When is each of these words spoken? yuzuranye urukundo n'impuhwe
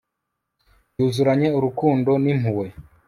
yuzuranye 0.97 1.47
urukundo 1.57 2.11
n'impuhwe 2.23 2.65